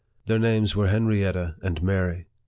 [0.25, 2.25] Their names were Henrietta and Mary.